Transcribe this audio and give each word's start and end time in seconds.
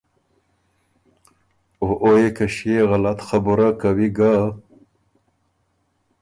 او 1.81 1.89
او 2.03 2.13
يې 2.21 2.29
که 2.37 2.45
ݭيې 2.55 2.79
غلط 2.89 3.19
خبُره 3.27 3.67
کوی 3.81 4.09
ګه، 4.17 4.35